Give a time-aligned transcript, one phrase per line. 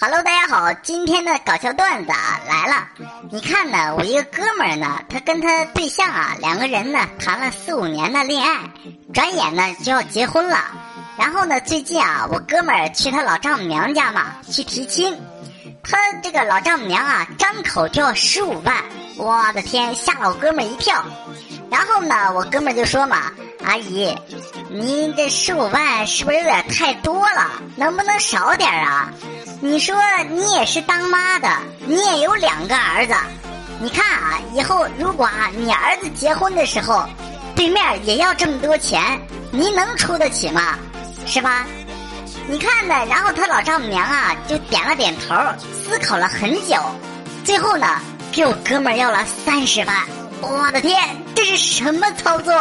[0.00, 2.88] Hello，大家好，今天的搞笑段子啊来了。
[3.30, 8.58] 你看呢，我一个哥们儿呢，他跟他对象啊，两个人呢谈了四五年的恋爱，
[9.14, 10.58] 转眼呢就要结婚了。
[11.16, 15.16] 然后呢，最近啊，我哥们儿去他老丈母娘家嘛，去提亲。
[15.84, 18.74] 他这个老丈母娘啊，张口就要十五万，
[19.16, 21.04] 我的天，吓了我哥们儿一跳。
[21.70, 23.30] 然后呢，我哥们儿就说嘛
[23.64, 24.12] ：“阿姨，
[24.70, 27.48] 您这十五万是不是有点太多了？
[27.76, 29.12] 能不能少点啊？”
[29.60, 29.94] 你说
[30.30, 31.48] 你也是当妈的，
[31.86, 33.14] 你也有两个儿子，
[33.80, 37.04] 你看啊，以后如果啊你儿子结婚的时候，
[37.56, 39.18] 对面也要这么多钱，
[39.50, 40.78] 你能出得起吗？
[41.26, 41.64] 是吧？
[42.46, 45.34] 你看呢，然后他老丈母娘啊就点了点头，
[45.72, 46.76] 思考了很久，
[47.42, 47.86] 最后呢
[48.32, 49.96] 给我哥们要了三十万，
[50.42, 50.98] 我的天，
[51.34, 52.54] 这是什么操作？